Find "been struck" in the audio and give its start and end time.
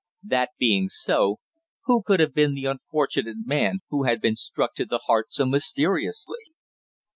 4.19-4.73